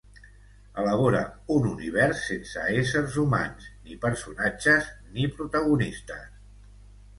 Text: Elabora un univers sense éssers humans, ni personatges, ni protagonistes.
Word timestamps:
Elabora 0.83 1.19
un 1.55 1.67
univers 1.71 2.23
sense 2.29 2.63
éssers 2.81 3.19
humans, 3.25 3.69
ni 3.91 4.01
personatges, 4.09 4.91
ni 5.19 5.31
protagonistes. 5.39 6.29